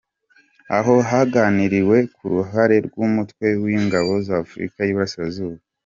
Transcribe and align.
Aho 0.77 0.93
haganiriwe 1.09 1.97
ku 2.15 2.23
ruhare 2.33 2.75
rw’Umutwe 2.87 3.45
w’Ingabo 3.63 4.11
z’Afurika 4.27 4.77
y’Iburasirazuba. 4.83 5.57